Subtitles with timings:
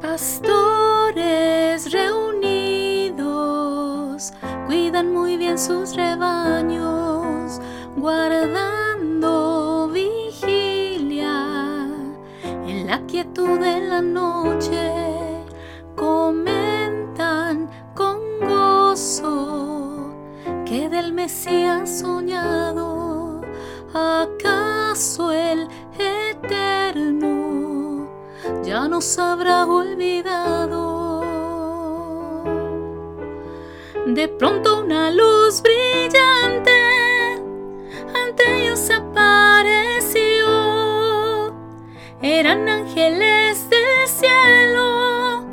[0.00, 3.16] Pastores reunidos
[4.66, 7.60] cuidan muy bien sus rebaños,
[7.96, 11.88] guardando vigilia
[12.42, 14.92] en la quietud de la noche.
[15.96, 20.12] Comentan con gozo
[20.66, 23.40] que del Mesías soñado,
[23.94, 25.68] acaso el
[28.96, 31.20] nos habrá olvidado.
[34.06, 36.70] De pronto una luz brillante
[38.22, 40.46] ante ellos apareció.
[42.22, 45.44] Eran ángeles del cielo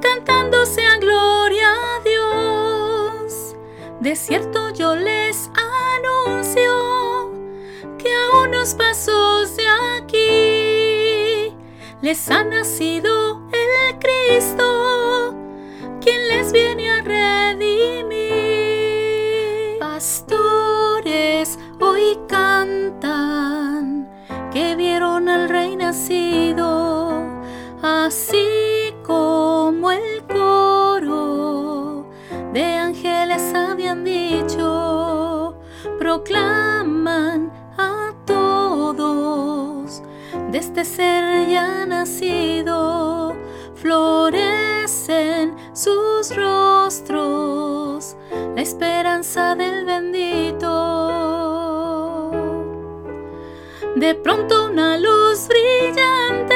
[0.00, 3.56] cantándose a gloria a Dios.
[4.00, 5.50] De cierto yo les
[5.98, 7.30] anuncio
[7.98, 10.19] que a unos pasos de aquí
[12.02, 15.34] les ha nacido el Cristo,
[16.00, 18.18] quien les viene a redimir.
[19.78, 24.08] Pastores hoy cantan
[24.50, 27.22] que vieron al Rey nacido,
[27.82, 32.06] así como el coro
[32.54, 35.54] de ángeles habían dicho,
[35.98, 36.69] proclaman
[40.50, 43.36] de este ser ya nacido,
[43.74, 48.16] florecen sus rostros,
[48.56, 50.70] la esperanza del bendito.
[53.94, 56.54] De pronto una luz brillante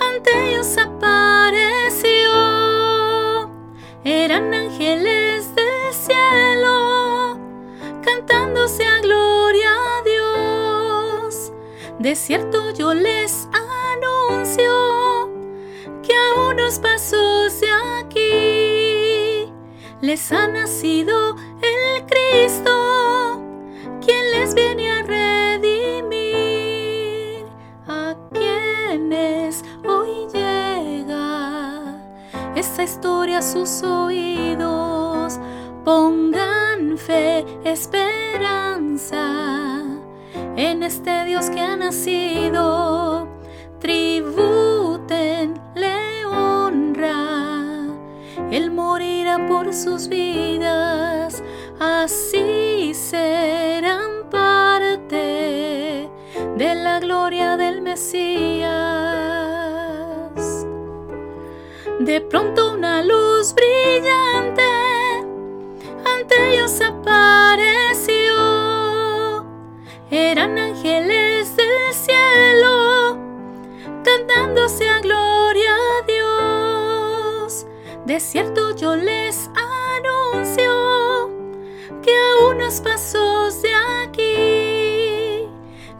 [0.00, 2.30] ante ellos apareció.
[4.02, 5.19] Eran ángeles
[12.00, 15.28] De cierto yo les anuncio
[16.02, 17.68] que a unos pasos de
[18.00, 19.52] aquí
[20.00, 23.42] les ha nacido el Cristo,
[24.02, 26.24] quien les viene a redimir.
[27.86, 32.00] A quienes hoy llega
[32.54, 35.38] esta historia a sus oídos,
[35.84, 39.19] pongan fe, esperanza
[40.60, 43.26] en este Dios que ha nacido.
[43.78, 45.56] Tributenle
[46.26, 47.86] honra,
[48.50, 51.42] Él morirá por sus vidas,
[51.78, 56.10] así serán parte
[56.56, 58.70] de la gloria del Mesías.
[62.00, 64.62] De pronto una luz brillante
[66.04, 67.69] ante ellos apareció.
[70.30, 73.18] Eran ángeles del cielo
[74.04, 77.66] cantándose a gloria a Dios.
[78.06, 79.50] De cierto yo les
[80.36, 81.30] anuncio
[82.00, 85.48] que a unos pasos de aquí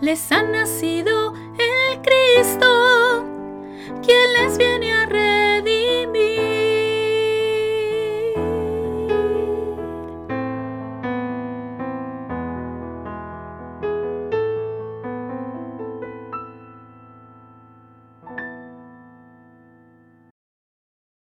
[0.00, 1.34] les ha nacido